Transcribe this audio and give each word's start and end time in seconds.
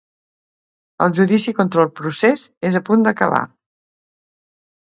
El 1.05 1.13
judici 1.19 1.53
contra 1.59 1.85
el 1.87 1.91
procés 2.01 2.47
és 2.71 2.79
a 2.81 2.85
punt 2.89 3.07
d’acabar. 3.09 3.43